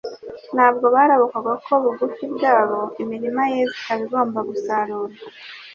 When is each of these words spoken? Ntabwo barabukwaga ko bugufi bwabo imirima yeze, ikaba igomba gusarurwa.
Ntabwo 0.55 0.85
barabukwaga 0.95 1.53
ko 1.65 1.73
bugufi 1.83 2.23
bwabo 2.33 2.79
imirima 3.01 3.41
yeze, 3.53 3.73
ikaba 3.79 3.99
igomba 4.05 4.39
gusarurwa. 4.49 5.21